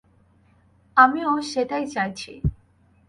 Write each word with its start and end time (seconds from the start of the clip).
আমিও 0.97 1.31
সেটাই 1.51 1.85
চাইছি। 1.87 2.31